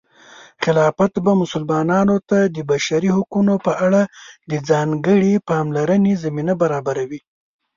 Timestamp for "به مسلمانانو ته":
1.25-2.39